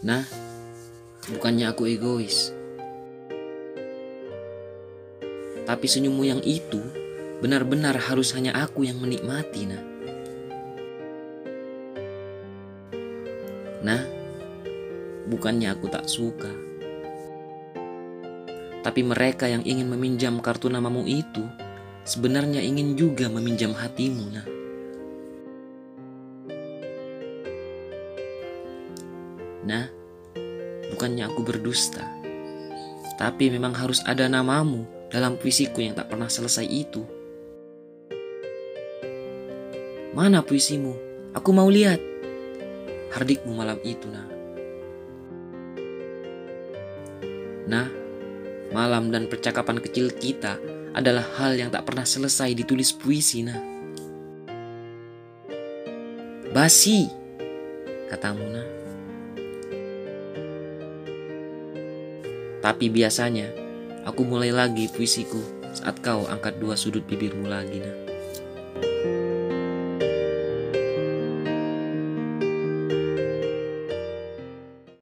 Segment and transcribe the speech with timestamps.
[0.00, 0.24] Nah,
[1.28, 2.56] bukannya aku egois.
[5.68, 6.80] Tapi senyummu yang itu
[7.44, 9.82] benar-benar harus hanya aku yang menikmati, nah.
[13.84, 14.02] Nah,
[15.28, 16.48] bukannya aku tak suka.
[18.80, 21.44] Tapi mereka yang ingin meminjam kartu namamu itu
[22.08, 24.59] sebenarnya ingin juga meminjam hatimu, nah.
[29.60, 29.92] Nah,
[30.94, 32.04] bukannya aku berdusta,
[33.20, 37.04] tapi memang harus ada namamu dalam puisiku yang tak pernah selesai itu.
[40.16, 40.96] Mana puisimu?
[41.36, 42.00] Aku mau lihat.
[43.10, 44.26] Hardikmu malam itu, nah.
[47.70, 47.86] Nah,
[48.74, 50.58] malam dan percakapan kecil kita
[50.90, 53.60] adalah hal yang tak pernah selesai ditulis puisi, nah.
[56.50, 57.06] Basi,
[58.10, 58.79] katamu, nah.
[62.60, 63.48] Tapi biasanya,
[64.04, 65.40] aku mulai lagi puisiku
[65.72, 68.09] saat kau angkat dua sudut bibirmu lagi, nah.